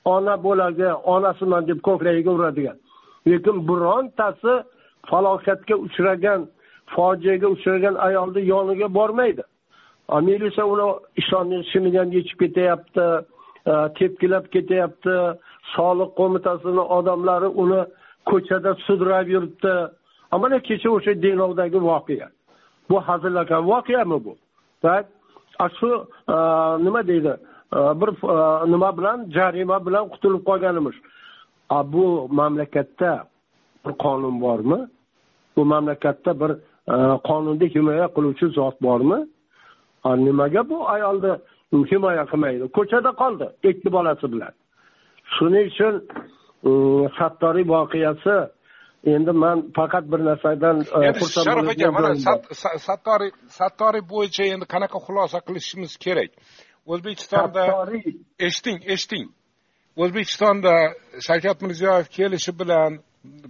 Ona 0.05 0.35
bo'ladi 0.45 0.87
onasiman 1.13 1.67
deb 1.67 1.79
ko'kragiga 1.87 2.31
uradigan. 2.37 2.77
Lekin 3.27 3.57
birontasi 3.69 4.53
falokatga 5.09 5.75
uchragan 5.85 6.41
fojiaga 6.95 7.47
uchragan 7.55 7.95
ayolni 8.07 8.41
yoniga 8.45 8.93
bormaydi. 8.93 9.43
Milisa 10.27 10.65
uni 10.65 10.87
ishonni 11.21 11.63
shimigan 11.71 12.11
yechib 12.17 12.37
ketyapti 12.43 13.05
e, 13.71 13.73
tepkilab 13.97 14.45
ketyapti 14.55 15.15
soliq 15.75 16.11
qo'mitasini 16.19 16.83
odamlari 16.97 17.49
uni 17.63 17.81
ko'chada 18.29 18.71
sudrab 18.85 19.27
yuribdi. 19.35 19.73
Mana 20.41 20.59
kecha 20.67 20.89
o'sha 20.97 21.13
denovdagi 21.23 21.79
voqea. 21.89 22.27
Bu 22.89 22.97
hazilakam 23.07 23.63
voqeami 23.71 24.17
bu? 24.25 24.33
Так 24.81 25.05
shu 25.79 25.91
e, 26.35 26.37
nima 26.85 27.01
deydi? 27.07 27.33
E, 27.77 27.79
bir 27.99 28.09
nima 28.73 28.89
bilan 28.97 29.17
jarima 29.35 29.77
bilan 29.85 30.05
qutulib 30.13 30.43
qolganimiz. 30.49 30.95
Bu 31.93 32.27
mamlakatda 32.31 33.11
bir 33.85 33.93
qonun 34.03 34.41
bormi? 34.41 34.79
Bu 35.55 35.65
mamlakatda 35.65 36.39
bir 36.39 36.51
qonunni 37.27 37.67
himoya 37.75 38.07
qiluvchi 38.15 38.47
zot 38.57 38.75
bormi? 38.85 39.19
Nimaga 40.27 40.61
bu 40.69 40.77
ayolni 40.95 41.33
himoya 41.91 42.23
qilmaydi? 42.31 42.63
Ko'chada 42.77 43.11
qoldi 43.21 43.45
ikki 43.69 43.89
bolasi 43.97 44.25
bilan. 44.33 44.53
Shuning 45.35 45.67
uchun 45.71 45.93
sattoriy 47.17 47.65
voqeasi 47.73 48.35
endi 49.13 49.31
man 49.43 49.57
faqat 49.77 50.05
bir 50.11 50.19
narsadan 50.29 50.77
xursand 51.19 51.45
sharof 51.47 51.67
aka 51.73 51.91
mana 51.97 52.11
sattoriy 52.87 53.31
sattoriy 53.59 54.03
bo'yicha 54.13 54.43
endi 54.53 54.65
qanaqa 54.73 54.97
xulosa 55.05 55.37
qilishimiz 55.47 55.93
kerak? 56.05 56.31
O'zbekistonda 56.91 57.63
eshiting 58.47 58.79
eshiting. 58.93 59.27
O'zbekistonda 60.03 60.73
shavkat 61.27 61.57
mirziyoyev 61.65 62.07
kelishi 62.17 62.51
bilan 62.61 62.91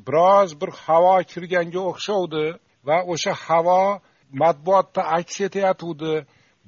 biroz 0.07 0.50
bir 0.62 0.69
havo 0.86 1.15
kirganga 1.31 1.81
o'xshovdi 1.91 2.45
va 2.88 2.97
o'sha 3.13 3.33
havo 3.45 3.81
matbuotda 4.41 5.01
aks 5.17 5.35
etayotgandi. 5.47 6.13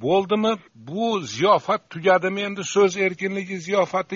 Bo'ldimi? 0.06 0.54
Bu 0.88 1.20
ziyofat 1.34 1.82
tugadimi 1.94 2.42
endi? 2.48 2.64
So'z 2.74 2.94
erkinligi 3.08 3.58
ziyofati 3.68 4.16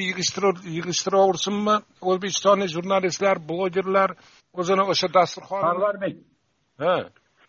yig'ishtiraversinmi 0.76 1.76
o'zbekistonlik 2.10 2.70
jurnalistlar 2.76 3.38
blogerlar 3.50 4.10
o'zini 4.60 4.84
o'sha 4.92 5.08
dasturxon 5.18 5.62
sarvarbek 5.68 6.16
ha. 6.84 6.96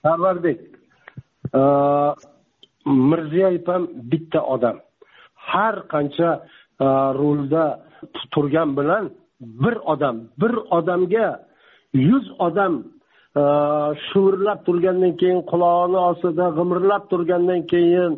Sarvarbek 0.05 0.59
mirziyoyev 3.11 3.67
ham 3.73 3.83
bitta 4.13 4.41
odam. 4.55 4.77
Har 5.51 5.75
qancha 5.93 6.31
rulda 7.21 7.65
turgan 8.33 8.77
bilan 8.79 9.05
bir 9.63 9.77
odam 9.93 10.17
bir 10.41 10.55
odamga 10.79 11.29
yuz 12.09 12.27
odam 12.47 12.75
shivirlab 14.07 14.59
turgandan 14.67 15.15
keyin 15.21 15.41
qulog'ini 15.51 15.99
ostida 16.11 16.47
g'imirlab 16.59 17.05
turgandan 17.11 17.63
keyin 17.73 18.13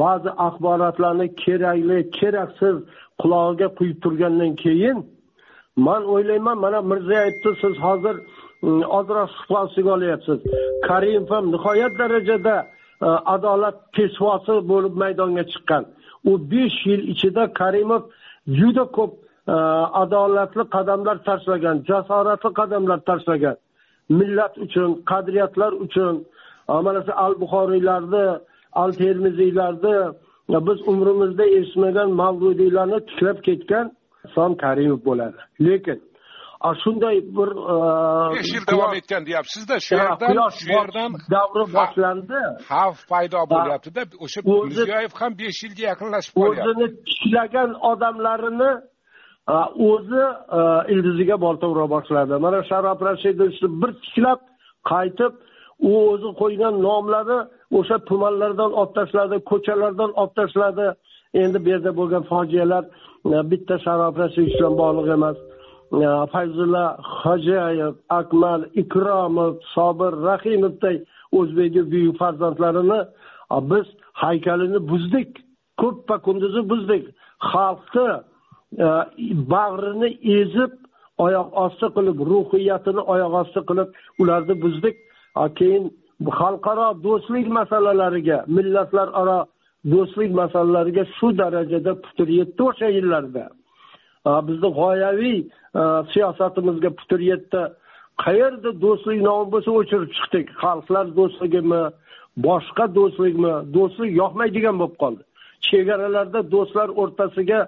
ba'zi 0.00 0.30
axborotlarni 0.46 1.26
kerakli 1.42 1.98
keraksiz 2.18 2.76
qulog'iga 3.22 3.68
quyib 3.78 3.98
turgandan 4.04 4.52
keyin 4.64 4.96
man 5.86 6.02
o'ylayman 6.14 6.58
mana 6.64 6.80
mirziyoyevni 6.90 7.52
siz 7.62 7.74
hozir 7.86 8.16
ozroq 8.98 9.30
suhbat 9.36 9.62
ostiga 9.64 9.90
olyapsiz 9.98 10.38
karimov 10.88 11.30
ham 11.34 11.44
nihoyat 11.54 11.92
darajada 12.00 12.56
adolat 13.34 13.76
peshvosi 13.96 14.54
bo'lib 14.70 14.94
maydonga 15.02 15.44
chiqqan 15.52 15.82
u 16.30 16.32
besh 16.52 16.78
yil 16.90 17.02
ichida 17.12 17.44
karimov 17.60 18.02
juda 18.58 18.84
ko'p 18.96 19.12
adolatli 20.02 20.64
qadamlar 20.76 21.16
tashlagan 21.28 21.76
jasoratli 21.90 22.50
qadamlar 22.60 22.98
tashlagan 23.10 23.56
millat 24.18 24.54
uchun 24.64 24.90
qadriyatlar 25.10 25.72
uchun 25.84 26.14
mana 26.86 27.00
shu 27.06 27.12
al 27.24 27.34
buxoriylarni 27.42 28.26
al 28.82 28.90
termiziylarni 29.02 29.98
biz 30.68 30.78
umrimizda 30.92 31.44
eshitmagan 31.58 32.10
mavludiylarni 32.22 32.98
tiklab 33.08 33.38
ketgan 33.48 33.86
islom 34.26 34.52
karimov 34.62 35.00
bo'ladi. 35.08 35.40
Lekin 35.66 35.98
shunday 36.82 37.16
bir 37.36 37.50
besh 38.34 38.50
yil 38.54 38.64
davom 38.72 38.92
etgan 39.00 39.22
deyapsizda 39.28 39.76
shu 39.86 39.94
yerdan 40.00 40.50
shu 40.58 40.66
yerdan 40.76 41.10
davri 41.34 41.64
boshlandi. 41.76 42.40
xavf 42.70 43.00
paydo 43.12 43.40
bo'lyaptida. 43.54 44.00
O'sha 44.24 44.40
mirziyoyev 44.46 45.12
ham 45.20 45.32
besh 45.42 45.58
yilga 45.64 45.84
yaqinlashib 45.90 46.32
qolyapti. 46.40 46.68
o'zini 46.70 46.88
tiklagan 47.08 47.70
odamlarini 47.90 48.70
o'zi 49.90 50.24
e, 50.58 50.60
ildiziga 50.92 51.40
bolta 51.40 51.68
ura 51.68 51.90
boshladi 51.90 52.34
mana 52.44 52.62
sharof 52.70 53.02
rashidovni 53.02 53.68
bir 53.82 53.90
tiklab 54.04 54.40
qaytib 54.92 55.32
u 55.88 55.92
o'zi 56.12 56.30
qo'ygan 56.40 56.74
nomlari 56.86 57.38
o'sha 57.78 57.96
tumanlardan 58.08 58.72
olib 58.80 58.92
tashladi 58.98 59.36
ko'chalardan 59.50 60.10
olib 60.20 60.34
tashladi. 60.40 60.86
Endi 61.42 61.58
bu 61.64 61.68
yerda 61.74 61.90
bo'lgan 62.00 62.22
fojialar 62.32 62.84
e, 63.34 63.38
bitta 63.50 63.74
sharof 63.86 64.14
rashidovich 64.22 64.56
bilan 64.58 64.74
bog'liq 64.82 65.08
emas. 65.16 65.38
E, 66.04 66.08
Fayzulla 66.32 66.84
hojiyev 67.22 67.94
akmal 68.20 68.60
ikromov 68.82 69.52
sobir 69.74 70.12
rahimovday 70.28 70.96
o'zbekni 71.38 71.82
buyuk 71.92 72.16
farzandlarini 72.22 73.00
biz 73.70 73.86
haykalini 74.22 74.80
buzdik 74.90 75.30
ko'ppa 75.82 76.16
kunduzi 76.26 76.60
buzdik. 76.70 77.04
Xalqni 77.52 78.08
Э, 78.78 79.04
bag'rini 79.50 80.10
ezib 80.40 80.72
oyoq 81.18 81.48
osti 81.64 81.86
qilib 81.96 82.18
ruhiyatini 82.30 83.02
oyoq 83.14 83.32
osti 83.42 83.60
qilib 83.68 83.88
ularni 84.22 84.54
buzdik. 84.62 84.96
Keyin 85.58 85.84
xalqaro 86.40 86.88
do'stlik 87.06 87.46
masalalariga 87.58 88.38
millatlararo 88.56 89.40
do'stlik 89.92 90.30
masalalariga 90.40 91.04
shu 91.16 91.28
darajada 91.40 91.92
putur 92.04 92.28
yetdi 92.38 92.62
o'sha 92.68 92.88
yillarda. 92.96 93.44
Bizni 94.48 94.68
g'oyaviy 94.78 95.38
siyosatimizga 96.12 96.90
putur 96.98 97.20
yetdi. 97.32 97.62
Qayerda 98.24 98.70
do'stlik 98.84 99.20
nomi 99.28 99.46
bo'lsa 99.54 99.70
o'chirib 99.80 100.10
chiqdik. 100.16 100.46
Xalqlar 100.62 101.06
do'stligimi 101.18 101.82
boshqa 102.46 102.84
do'stlikmi? 102.98 103.52
Do'stlik 103.76 104.10
yoqmaydigan 104.22 104.76
bo'lib 104.80 104.96
qoldi. 105.02 105.22
Chegaralarda 105.68 106.40
do'stlar 106.54 106.88
o'rtasiga 107.02 107.60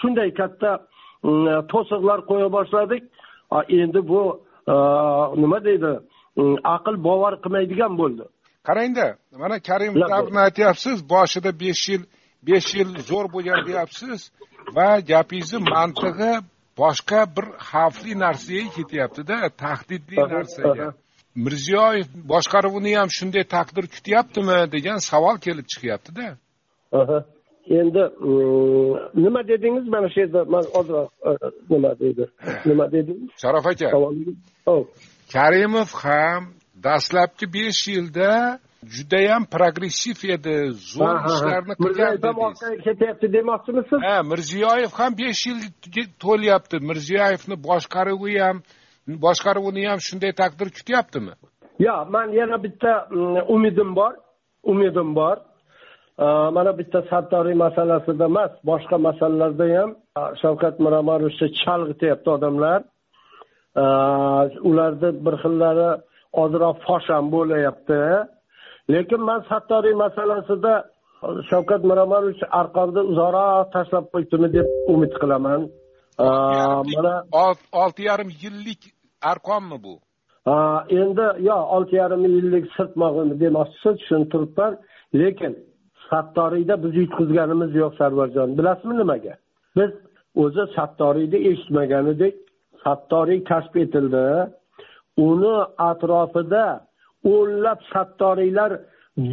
shunday 0.00 0.30
katta 0.40 0.70
to'siqlar 1.72 2.18
qo'ya 2.30 2.48
boshladik 2.56 3.02
endi 3.68 4.00
bu 4.10 4.22
nima 5.42 5.58
deydi 5.64 5.92
aql 6.76 6.94
bovar 7.08 7.34
qilmaydigan 7.44 7.92
bo'ldi 8.00 8.24
qarangda 8.68 9.06
mana 9.42 9.56
karim 9.68 9.92
davrni 9.94 10.40
aytyapsiz 10.46 10.96
boshida 11.14 11.50
besh 11.64 11.84
yil 11.92 12.02
besh 12.48 12.70
yil 12.78 12.88
zo'r 13.10 13.26
bo'lgan 13.34 13.60
deyapsiz 13.68 14.18
va 14.76 14.88
gapingizni 15.10 15.58
mantig'i 15.74 16.32
boshqa 16.82 17.20
bir 17.36 17.46
xavfli 17.70 18.12
narsaga 18.24 18.68
ketyaptida 18.76 19.36
tahdidli 19.62 20.16
narsaga 20.34 20.88
mirziyoyev 21.44 22.08
boshqaruvini 22.32 22.92
ham 23.00 23.08
shunday 23.18 23.44
taqdir 23.56 23.84
kutyaptimi 23.94 24.58
degan 24.74 24.98
savol 25.10 25.36
kelib 25.46 25.66
chiqyaptida 25.72 26.26
endi 27.66 28.02
mm, 28.20 29.24
nima 29.24 29.48
dedingiz? 29.48 29.88
Mana 29.88 30.08
shu 30.12 30.20
yerda 30.20 30.44
man 30.44 30.64
ozroq 30.78 31.10
e, 31.28 31.30
nima 31.70 31.90
deydi? 32.00 32.24
Nima 32.66 32.92
dedingiz 32.92 33.30
sharof 33.42 33.66
aka. 33.66 33.88
Karimov 35.32 35.90
ham 36.02 36.42
dastlabki 36.84 37.46
besh 37.54 37.88
yilda 37.88 38.58
judayam 38.94 39.44
progressiv 39.54 40.18
edi. 40.36 40.56
Zo'r 40.92 41.18
ishlarni 41.30 41.74
qilgan 41.82 42.16
ketyapti 42.86 43.32
demoqchimisiz 43.36 43.98
ha 44.08 44.16
mirziyoyev 44.30 44.92
ham 44.98 45.12
besh 45.22 45.42
yil 45.48 45.60
to'lyapti. 46.24 46.76
Mirziyoyevni 46.90 47.56
boshqaruvi 47.68 48.34
ham 48.44 48.56
boshqaruvini 49.24 49.88
ham 49.90 50.00
shunday 50.08 50.32
taqdir 50.42 50.68
kutyaptimi? 50.78 51.32
Yo'q 51.86 52.10
man 52.14 52.28
yana 52.40 52.56
bitta 52.64 52.92
mm, 53.10 53.40
umidim 53.54 53.90
bor 53.98 54.12
umidim 54.72 55.14
bor 55.14 55.36
mana 56.18 56.72
bitta 56.78 57.02
sattoriy 57.10 57.54
masalasida 57.54 58.24
emas 58.24 58.52
boshqa 58.70 58.96
masalalarda 59.08 59.66
ham 59.76 59.90
shavkat 60.42 60.74
miromonovichni 60.84 61.48
chalg'ityapti 61.62 62.28
odamlar 62.36 62.80
ularni 64.70 65.10
bir 65.24 65.34
xillari 65.42 65.90
ozroq 66.42 66.76
fosh 66.86 67.08
ham 67.14 67.26
bo'lyapti 67.34 68.00
lekin 68.94 69.20
man 69.28 69.40
sattoriy 69.50 69.94
masalasida 70.04 70.74
shavkat 71.50 71.82
miromonovich 71.90 72.42
arqonni 72.60 73.02
uzoqroq 73.10 73.66
tashlab 73.74 74.04
qo'ydimi 74.14 74.48
deb 74.56 74.66
umid 74.94 75.12
qilaman 75.22 75.60
mana 76.94 77.14
olti 77.84 78.02
yarim 78.10 78.30
yillik 78.42 78.82
arqonmi 79.32 79.78
bu 79.84 79.94
endi 81.00 81.26
yo'q 81.48 81.62
olti 81.76 81.94
yarim 82.02 82.22
yillik 82.36 82.64
sirtmog'ini 82.76 83.34
demoqchisiz 83.42 83.94
tushunib 84.00 84.28
turibman 84.32 84.72
lekin 85.20 85.52
sattoriyda 86.12 86.74
biz 86.84 86.92
yutqizganimiz 87.02 87.70
yo'q 87.82 87.92
sarvarjon. 88.00 88.48
Bilasizmi 88.58 88.94
nimaga? 89.00 89.34
Biz 89.76 89.90
o'zi 90.42 90.64
sattoriyni 90.76 91.38
eshitmaganidek 91.50 92.34
sattoriy 92.84 93.40
kashf 93.50 93.74
etildi. 93.84 94.24
Uni 95.28 95.56
atrofida 95.90 96.64
o'nlab 97.34 97.80
sattoriylar 97.92 98.72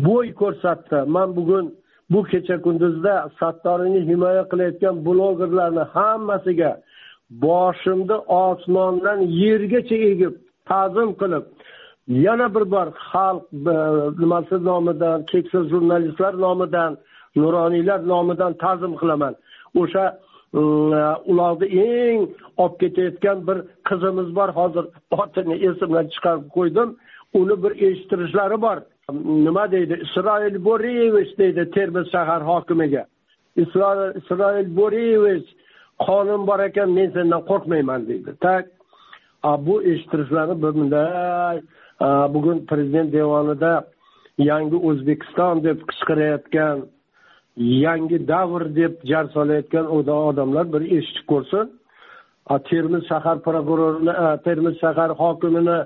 bo'y 0.08 0.28
ko'rsatdi. 0.42 0.98
Man 1.16 1.30
bugun 1.38 1.66
bu 2.10 2.24
kecha 2.32 2.62
kunduzda 2.66 3.14
sattoriyni 3.40 4.02
himoya 4.10 4.44
qilayotgan 4.52 4.96
blogerlarni 5.06 5.84
hammasiga 5.96 6.72
boshimni 7.46 8.18
osmondan 8.46 9.20
yergacha 9.44 9.98
egib 10.12 10.34
ta'zim 10.70 11.10
qilib 11.22 11.44
yana 12.10 12.56
bir 12.56 12.72
bor 12.72 12.88
xalq 13.12 13.44
e, 13.54 13.76
nimasi 14.22 14.56
nomidan 14.66 15.26
keksa 15.26 15.64
jurnalistlar 15.72 16.34
nomidan 16.42 16.98
nuroniylar 17.36 18.08
nomidan 18.08 18.54
ta'zim 18.64 18.94
qilaman. 19.02 19.34
O'sha 19.82 20.06
e, 20.54 20.62
ularni 21.32 21.68
eng 21.86 22.22
olib 22.58 22.76
ketayotgan 22.82 23.48
bir 23.48 23.58
qizimiz 23.90 24.36
bor 24.36 24.50
hozir 24.60 24.86
otini 25.12 25.56
esimdan 25.68 26.06
chiqarib 26.14 26.48
qo'ydim. 26.58 26.90
Uni 27.40 27.56
bir 27.64 27.72
eshittirishlari 27.88 28.62
bor. 28.62 28.78
Nima 29.46 29.72
deydi? 29.72 29.96
Isroil 30.06 30.56
bo'riyevich 30.68 31.32
deydi 31.42 31.72
termiz 31.76 32.06
shahar 32.12 32.42
hokimiga. 32.52 33.04
Isroil 33.64 34.68
bo'riyevich 34.80 35.48
qonun 36.06 36.42
bor 36.50 36.60
ekan 36.70 36.90
men 36.98 37.10
sendan 37.16 37.42
qo'rqmayman 37.50 38.02
deydi. 38.10 38.32
Tak. 38.42 38.66
Bu 39.68 39.76
eshittirishlarni 39.92 40.56
bunday 40.62 41.58
Э, 42.02 42.34
bugun 42.34 42.66
prezident 42.66 43.14
devonida 43.14 43.74
yangi 44.38 44.78
o'zbekiston 44.90 45.64
deb 45.64 45.82
qichqirayotgan 45.90 46.78
yangi 47.60 48.28
davr 48.28 48.62
deb 48.76 48.94
jar 49.12 49.26
solayotgan 49.36 49.86
odamlar 50.30 50.66
bir 50.74 50.82
eshitib 50.98 51.26
ko'rsin. 51.32 51.66
Termiz 52.70 53.04
shahar 53.12 53.38
prokurorini 53.48 54.14
e, 54.24 54.28
termiz 54.46 54.76
shahar 54.84 55.10
hokimini 55.22 55.78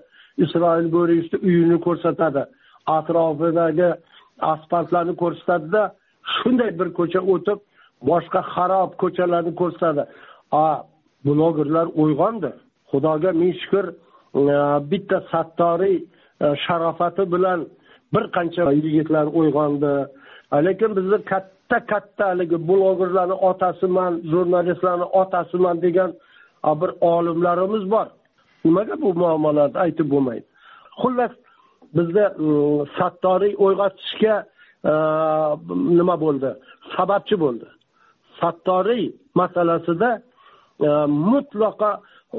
isroil 0.44 0.88
bo'rievich 0.96 1.34
uyini 1.48 1.78
ko'rsatadi. 1.88 2.44
Atrofidagi 2.98 3.90
asfaltlarni 4.52 5.16
ko'rsatadida 5.24 5.82
shunday 6.36 6.72
bir 6.80 6.90
ko'cha 7.00 7.22
o'tib 7.34 7.60
boshqa 8.10 8.42
xarob 8.54 8.92
ko'chalarni 9.02 9.54
ko'rsatadi. 9.62 10.04
A 10.64 10.66
blogerlar 11.26 11.88
uyg'ondi 12.04 12.52
xudoga 12.92 13.32
ming 13.42 13.54
shukur 13.62 13.86
Э, 14.34 14.80
bitta 14.90 15.22
sattoriy 15.32 15.98
э, 16.42 16.56
sharofati 16.66 17.32
bilan 17.32 17.68
bir 18.14 18.24
qancha 18.36 18.72
yigitlar 18.72 19.26
uyg'ondi. 19.40 20.08
Э, 20.54 20.66
lekin 20.66 20.96
bizni 20.98 21.18
katta 21.32 21.78
katta 21.92 22.26
haligi 22.32 22.58
blogerlarni 22.68 23.34
otasiman 23.34 24.14
jurnalistlarni 24.32 25.04
otasiman 25.04 25.82
degan 25.82 26.12
bir 26.82 26.92
olimlarimiz 27.02 27.92
bor. 27.92 28.08
Nimaga 28.66 29.02
bu 29.02 29.14
muammolarni 29.14 29.78
aytib 29.86 30.08
bo'lmaydi? 30.14 30.46
Xullas 31.02 31.34
bizda 31.96 32.26
sattoriy 32.98 33.54
uyg'otishga 33.66 34.36
e, 34.92 34.94
nima 36.00 36.16
bo'ldi? 36.24 36.50
Sababchi 36.96 37.36
bo'ldi. 37.44 37.68
Sattoriy 38.42 39.06
masalasida 39.40 40.12
e, 40.88 40.90
mutlaqo 41.30 41.92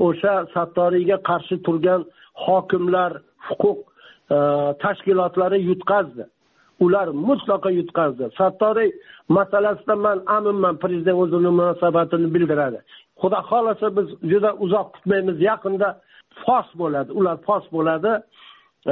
o'sha 0.06 0.34
sattoriyga 0.54 1.18
qarshi 1.28 1.56
turgan 1.66 2.04
hokimlar 2.46 3.12
huquq 3.48 3.78
e, 4.34 4.36
tashkilotlari 4.82 5.58
yutqazdi. 5.70 6.24
Ular 6.84 7.08
mutlaqo 7.28 7.70
yutqazdi. 7.80 8.24
Sattoriy 8.38 8.90
masalasida 9.28 9.96
man 10.06 10.18
aminman 10.36 10.76
prezident 10.82 11.18
o'zini 11.22 11.50
munosabatini 11.58 12.28
bildiradi. 12.34 12.78
Xudo 13.20 13.38
xohlasa 13.50 13.86
biz 13.96 14.08
juda 14.30 14.50
uzoq 14.64 14.86
kutmaymiz. 14.94 15.36
Yaqinda 15.50 15.88
fos 16.44 16.68
bo'ladi. 16.80 17.10
Ular 17.18 17.36
fos 17.46 17.64
bo'ladi. 17.76 18.12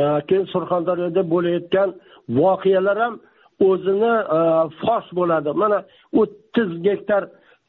E, 0.00 0.02
keyin 0.28 0.46
surxondaryoda 0.52 1.22
bo'layotgan 1.34 1.88
voqealar 2.40 2.98
ham 3.04 3.14
o'zini 3.68 4.14
e, 4.38 4.40
fos 4.82 5.06
bo'ladi. 5.18 5.50
Mana 5.62 5.78
o'ttiz 6.20 6.70
gektar 6.86 7.22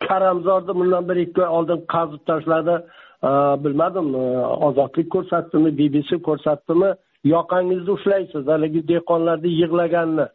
karamzorni 0.08 0.74
bundan 0.80 1.04
bir 1.10 1.17
ikki 1.26 1.41
oy 1.41 1.52
oldin 1.58 1.80
qazib 1.93 2.22
tashladi. 2.30 2.76
Э, 3.24 3.56
bilmadim 3.64 4.16
э, 4.16 4.46
ozodlik 4.68 5.08
ko'rsatdimi 5.12 5.70
bbc 5.80 6.18
ko'rsatdimi 6.28 6.90
yoqangizni 7.34 7.92
ushlaysiz 7.98 8.48
haligi 8.54 8.82
dehqonlarni 8.92 9.52
yig'laganini 9.62 10.26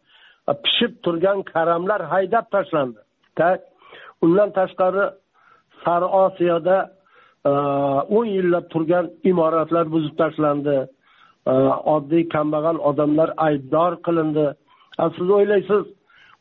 э, 0.50 0.52
pishib 0.62 0.92
turgan 1.04 1.42
karamlar 1.52 2.00
haydab 2.12 2.46
tashlandi. 2.54 3.00
Undan 4.24 4.50
tashqari 4.58 5.04
sari 5.84 6.08
osiyoda 6.22 6.76
o'n 8.18 8.28
yillab 8.36 8.64
turgan 8.72 9.10
imoratlar 9.30 9.84
buzib 9.94 10.14
tashlandi. 10.22 10.76
Oddiy 11.94 12.24
kambag'al 12.34 12.78
odamlar 12.90 13.30
aybdor 13.48 13.92
qilindi. 14.06 14.46
Siz 15.16 15.28
o'ylaysiz 15.36 15.84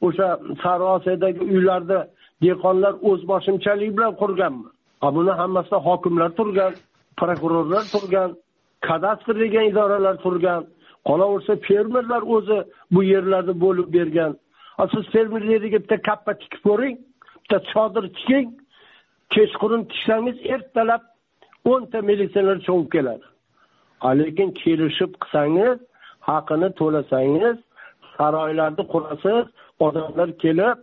o'sha 0.07 0.27
sariosiyadagi 0.63 1.41
uylarni 1.53 1.99
dehqonlar 2.45 2.93
o'z 3.09 3.21
boshimchalik 3.31 3.91
bilan 3.97 4.13
qurganmi? 4.21 4.67
Buni 5.01 5.31
hammasida 5.31 5.77
hokimlar 5.87 6.29
turgan 6.39 6.73
prokurorlar 7.17 7.83
turgan 7.93 8.29
kadastr 8.81 9.39
degan 9.39 9.65
idoralar 9.71 10.15
turgan. 10.25 10.61
Qolaversa 11.07 11.53
fermerlar 11.67 12.21
o'zi 12.35 12.57
bu 12.91 13.03
yerlarni 13.03 13.53
bo'lib 13.61 13.87
bergan. 13.97 14.31
Siz 14.93 15.05
fermer 15.13 15.41
yeriga 15.53 15.79
bitta 15.83 15.97
kappa 16.09 16.31
tikib 16.41 16.61
ko'ring 16.67 16.95
bitta 17.43 17.57
chodir 17.71 18.05
tiking 18.17 18.47
kechqurun 19.35 19.83
tiksangiz 19.91 20.37
ertalab 20.53 21.01
o'nta 21.71 22.01
militsioner 22.09 22.57
cho'mib 22.67 22.89
keladi. 22.95 23.25
Lekin 24.19 24.49
kelishib 24.61 25.11
qilsangiz 25.21 25.77
haqini 26.29 26.69
to'lasangiz 26.79 27.57
saroylarni 28.17 28.83
qurasiz 28.93 29.45
odamlar 29.85 30.29
kelib 30.43 30.77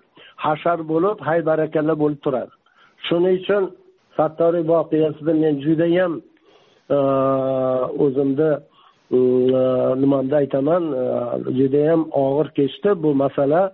hashar 0.45 0.79
bo'lib 0.91 1.19
haybarakalla 1.29 1.95
bo'lib 2.03 2.21
turadi. 2.25 2.53
Shuning 3.07 3.37
uchun 3.43 3.63
sattoriy 4.17 4.65
voqeasida 4.73 5.33
men 5.43 5.61
judayam 5.67 6.13
o'zimni 8.05 8.51
e, 9.11 9.17
e 9.17 10.01
nimamda 10.03 10.37
aytaman 10.37 10.85
e, 10.93 11.05
judayam 11.59 12.09
og'ir 12.13 12.49
kechdi 12.59 13.03
bu 13.03 13.15
masala. 13.15 13.73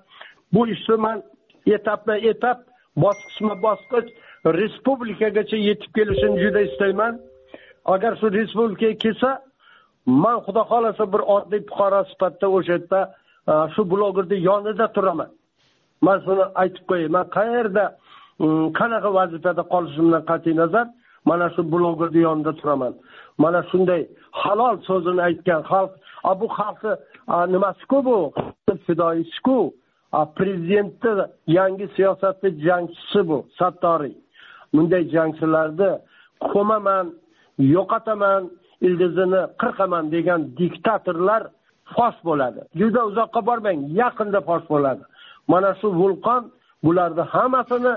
Bu 0.52 0.68
ishni 0.68 0.96
man 0.96 1.22
etapma 1.66 2.16
etap 2.16 2.58
bosqichma 2.96 3.54
bosqich 3.62 4.08
respublikagacha 4.44 5.56
yetib 5.56 5.90
kelishini 5.94 6.40
juda 6.42 6.60
istayman. 6.60 7.20
Agar 7.84 8.16
shu 8.20 8.32
respublikaga 8.32 8.98
kelsa 9.04 9.30
man 10.06 10.38
xudo 10.44 10.62
xohlasa 10.70 11.12
bir 11.12 11.22
oddiy 11.36 11.62
fuqaro 11.70 12.04
sifatida 12.10 12.48
o'sha 12.56 12.72
yerda 12.72 13.00
e, 13.50 13.52
shu 13.74 13.82
blogerni 13.90 14.38
yonida 14.48 14.86
turaman. 14.94 15.30
Man 16.06 16.18
shuni 16.24 16.44
aytib 16.62 16.84
qo'yay 16.90 17.08
man 17.16 17.26
qayerda 17.36 17.84
Mm, 18.40 18.72
qanaqa 18.78 19.10
vazifada 19.18 19.62
qolishimdan 19.72 20.22
qat'iy 20.30 20.54
nazar 20.62 20.86
mana 21.28 21.46
shu 21.54 21.62
blogerni 21.72 22.20
yonida 22.28 22.52
turaman. 22.60 22.94
Mana 23.42 23.60
shunday 23.70 24.02
halol 24.42 24.76
so'zini 24.88 25.22
aytgan 25.28 25.62
xalq 25.70 25.92
bu 26.40 26.46
xalqni 26.58 26.92
nimasiku 27.54 27.98
bu? 28.08 28.18
Fidoyisiku 28.86 29.58
prezidentni 30.36 31.12
yangi 31.58 31.86
siyosatni 31.96 32.50
jangchisi 32.66 33.20
bu 33.28 33.38
sattoriy. 33.58 34.16
Bunday 34.74 35.02
jangchilarni 35.14 35.90
ko'maman 36.52 37.06
yo'qotaman 37.74 38.42
ildizini 38.86 39.42
qirqaman 39.60 40.04
degan 40.14 40.40
diktatorlar 40.60 41.42
fosh 41.94 42.18
bo'ladi. 42.28 42.60
Juda 42.80 43.00
uzoqqa 43.10 43.40
bormang 43.48 43.80
yaqinda 44.00 44.40
fosh 44.48 44.66
bo'ladi. 44.72 45.02
Mana 45.52 45.70
shu 45.80 45.88
vulqon 46.00 46.42
bularni 46.84 47.24
hammasini 47.34 47.92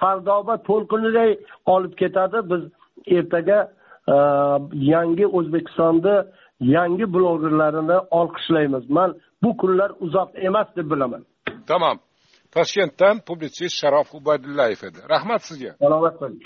sardoba 0.00 0.54
to'lqiniday 0.68 1.30
olib 1.74 1.94
ketadi. 2.00 2.38
Biz 2.50 2.62
ertaga 3.18 3.58
e, 4.14 4.16
yangi 4.94 5.26
o'zbekistonni 5.26 6.16
yangi 6.60 7.12
blogerlarini 7.14 7.98
olqishlaymiz. 8.10 8.90
Man 8.90 9.10
bu 9.42 9.56
kunlar 9.56 9.90
uzoq 10.00 10.28
emas 10.48 10.68
deb 10.76 10.90
bilaman. 10.90 11.22
Tamom 11.66 11.98
toshkentdan 12.54 13.16
publitsist 13.28 13.74
sharof 13.80 14.14
ubaydullayev 14.14 14.80
edi. 14.88 14.98
Rahmat 15.14 15.42
sizga. 15.48 15.72
Salomat 15.84 16.20
bo'ling 16.20 16.40